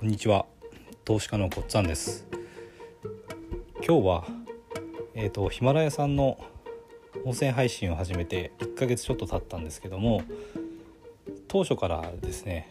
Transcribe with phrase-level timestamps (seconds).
[0.00, 0.46] こんにちは。
[1.04, 2.26] 投資家のこっつぁんです。
[3.86, 4.24] 今日は
[5.14, 6.42] えっ、ー、とヒマラヤさんの
[7.26, 10.22] 音声配信を始めて1ヶ月ちょっと経ったんですけども
[11.48, 12.70] 当初からですね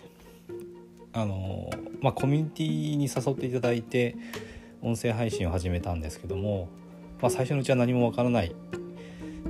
[1.14, 1.70] あの
[2.02, 4.16] まあコミュニティに誘っていただいて
[4.82, 6.68] 音声配信を始めたんですけども、
[7.22, 8.56] まあ、最初のうちは何もわからない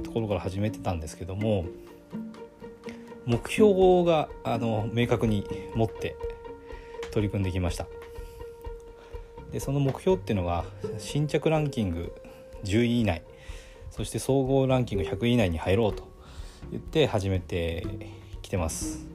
[0.04, 1.64] ところから始めてたんですけども
[3.26, 6.18] 目標があの明確に持って
[7.12, 7.88] 取り組んできました。
[9.52, 10.64] でその目標っていうのが
[11.00, 12.14] 新着ランキング
[12.64, 13.24] 10位以内
[13.90, 16.08] そして総合ランキング100位以内に入ろうと
[16.72, 17.86] 言って始めて
[18.42, 19.08] きてます。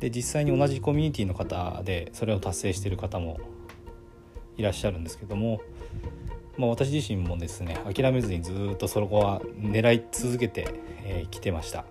[0.00, 3.38] で実際に同じコミュニティの方でそれを達成してる方も
[4.56, 5.60] いらっしゃるんですけども、
[6.56, 10.68] まあ、私自身もですね諦めずにずっとそこは狙い続けてき、
[11.04, 11.84] えー、てました。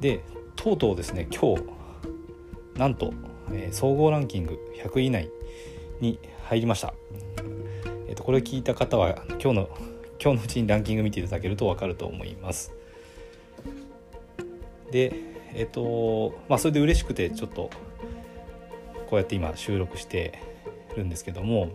[0.00, 0.20] で
[0.56, 1.62] とうとうですね今日
[2.76, 3.14] なんと
[3.52, 5.30] えー、総合ランキング100位以内
[6.00, 6.94] に入りました、
[8.08, 9.68] えーと、これを聞いた方は今日の
[10.22, 12.72] 今日のうちにランキング見ていただけると分かると思います。
[14.90, 15.12] で
[15.54, 17.70] えっ、ー、とまあそれで嬉しくてちょっと
[19.08, 20.38] こうやって今収録して
[20.96, 21.70] るんですけども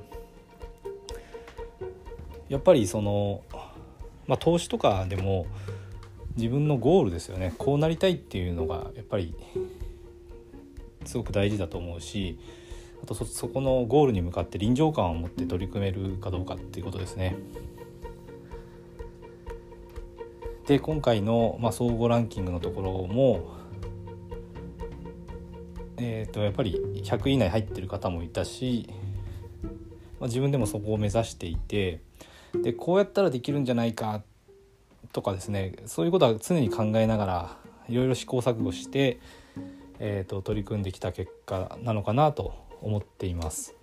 [2.50, 3.44] やっぱりその、
[4.28, 5.46] まあ、投資とかでも
[6.36, 7.54] 自分のゴールですよね。
[7.58, 9.36] こうなりたいっていうのがやっぱり
[11.12, 12.40] すごく大事だと思うし
[13.04, 17.36] あとそこのゴールに向かって臨場感を持って取り組めるかどうかっていうことですね。
[20.68, 23.58] で今回の、まあ、総合ランキングのところも、
[25.98, 28.88] えーと、やっぱり100位以内入ってる方もいたし、
[30.20, 32.02] まあ、自分でもそこを目指していて
[32.54, 34.22] でこうやったらできるんじゃないか
[35.12, 37.58] とかですねそういうことは常に考えながら
[37.90, 39.20] いろいろ試行錯誤して
[40.04, 43.76] えーと、取り組んできた結果なのかなと思っています。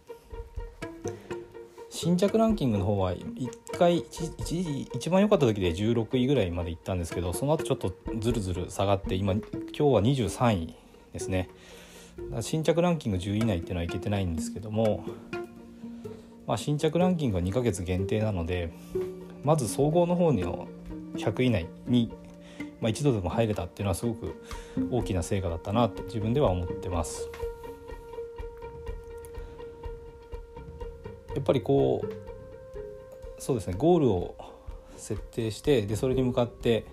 [1.90, 10.74] 新着ランキングの方は1回一一番良かった時で16位ぐらいまで行ったんですけどその後ちょっとずるずる下がって今今日は23位
[11.12, 11.48] ですね
[12.40, 15.06] 新着ランキング10位以内っていうのはいけてないんですけども、
[16.46, 18.70] まあ、新着ランキングは2ヶ月限定なので
[19.42, 20.68] まず総合の方の
[21.16, 22.12] 100位以内に
[22.80, 24.34] まあ、一度でも入れたっていうのはすごく
[24.90, 27.28] 大きな成果だったなと自分では思ってます。
[31.34, 34.36] やっぱりこうそうですねゴールを
[34.96, 36.86] 設定してでそれに向かって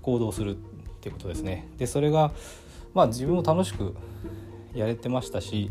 [0.00, 0.58] 行動するっ
[1.00, 1.68] ていうことですね。
[1.76, 2.32] でそれが
[2.94, 3.94] まあ自分も楽しく
[4.74, 5.70] やれてましたし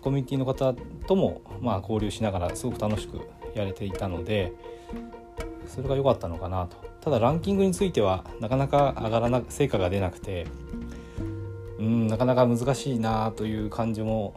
[0.00, 0.74] コミュニティの方
[1.06, 3.20] ともまあ交流しながらすごく楽しく
[3.54, 4.52] やれていたので
[5.66, 6.76] それが良かったのかなと。
[7.00, 10.46] ただランキングについてはなかなか上がらな成果が出なくて
[11.78, 14.34] うんなかなか難しいなという感じも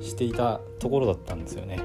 [0.00, 1.80] していたところだったんですよね。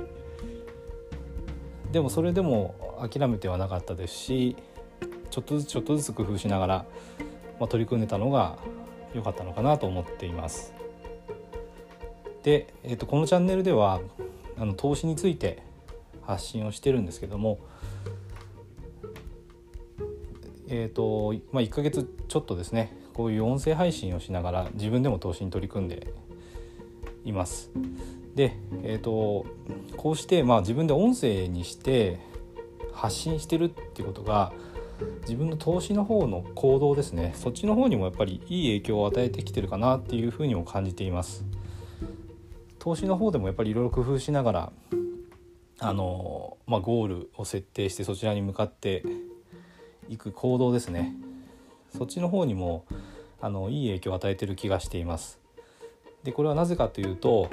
[1.92, 2.76] でもそれでも
[3.12, 4.56] 諦めてはなかったですし
[5.32, 6.86] ちょっとずつちょっとずつ工夫しながら、
[7.60, 8.58] まあ、取り組んでたのが
[9.14, 10.74] 良かったのかなと思っています。
[12.44, 14.02] で、えー、とこのチャンネルでは
[14.58, 15.62] あの投資について
[16.22, 17.60] 発信をしてるんですけども
[20.72, 26.14] えーとまあ、1ヶ月ちょっとですねこういう音声配信をしながら自分でも投資に取り組んで
[27.26, 27.72] います。
[28.36, 29.46] で、えーと、
[29.98, 32.20] こうして、まあ、自分で音声にして
[32.94, 34.54] 発信してるっていうことが
[35.22, 41.44] 自分の投資の方の行動ですねそっちの方にもやっぱりいい影響を与えてきてるかなっていうふうにも感じています。
[42.78, 44.72] 投資の方でもやっぱりいろいろ工夫しながら
[45.80, 49.04] あの、まあ、ゴールを設定してそちらに向かって
[50.10, 51.16] いく行動ですね。
[51.96, 52.84] そっちの方にも
[53.40, 55.40] あのいい影響を与えてる気がしています。
[56.24, 57.50] でこれはなぜかというと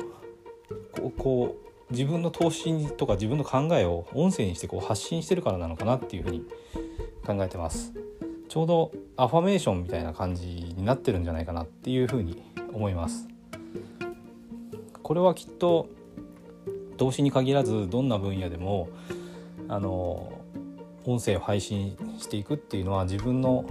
[0.93, 6.45] こうこう自分の投資とか自分の考えを音声にしてこう発信してるからなのかなっていうふうに
[7.25, 7.92] 考えてます。
[8.48, 12.42] ちょうどアファメーションみたいな感じになってるんじゃないかなっていうふうに
[12.72, 13.28] 思います。
[15.03, 15.89] これはきっと
[16.97, 18.89] 投資に限らずどんな分野でも
[19.69, 20.33] あの
[21.07, 23.65] 音声を配信していくっていうのは自分の、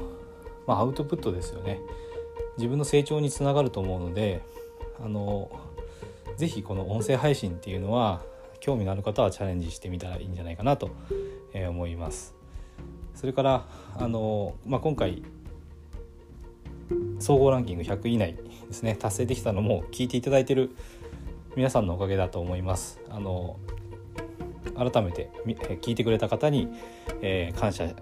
[0.65, 1.79] まあ、アウトプットですよね
[2.57, 4.41] 自分の成長につながると思うので
[5.03, 5.51] あの
[6.37, 8.21] 是非この音声配信っていうのは
[8.59, 10.89] 興味のある方はチャレンジしてみたらいいんじゃないかなと
[11.53, 12.33] 思います。
[13.13, 15.23] それからあの、まあ、今回
[17.19, 18.35] 総合ランキング100位以内
[18.67, 20.75] ですね達成できたのも聞いていただいてる
[21.55, 22.99] 皆さんのおかげだと思います。
[23.09, 23.57] あの
[24.75, 25.29] 改めて
[25.81, 26.67] 聞いてくれた方に、
[27.21, 27.93] えー、感謝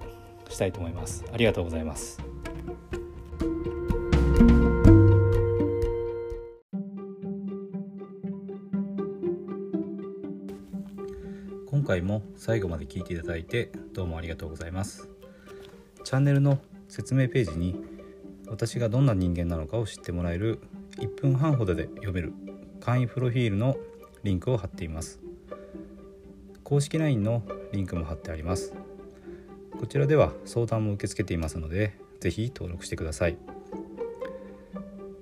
[0.50, 1.24] したいと思います。
[1.31, 2.22] ありがとうございます。
[11.68, 15.10] 今回も最後まで聞いていただいてどうもありがとうございます。
[16.04, 17.75] チャンネルの説明ページに
[18.48, 20.60] 私がどんな人間なのかを知ってもらえる
[21.00, 22.34] 1分半ほどで読める
[22.80, 23.78] 簡易プロフィールの
[24.24, 25.23] リンクを貼っています
[26.63, 28.74] 公式 LINE のリンクも貼ってあります。
[29.80, 33.38] こちらでは相談も受け付けていますので是非登録してください。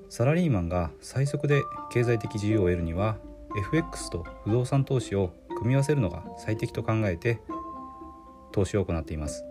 [0.09, 1.61] サラリーマンが最速で
[1.91, 3.17] 経済的自由を得るには
[3.57, 7.41] FX と不動産投資を組み合わせるのが最適と考えて
[8.51, 9.43] 投資を行っています。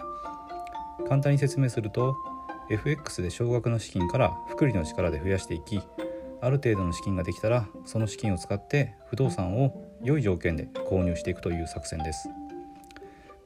[1.09, 2.15] 簡単に説明すると
[2.71, 5.81] FX で少額の資金から複利の力で増やしていき
[6.41, 12.29] ある程度の資金ができたらその資金を使って不動産を良い条件で購入していくという作戦です。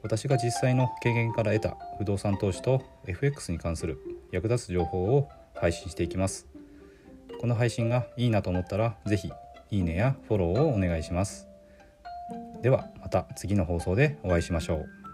[0.03, 3.99] 私が実際の経験から得た不動産投資と FX に関する
[4.31, 6.47] 役立つ情報を配信していきます。
[7.39, 9.31] この配信がいいなと思ったら是非
[9.71, 11.47] いいねやフォローをお願いします。
[12.61, 15.04] ではまた次の放送でお会いしましょう。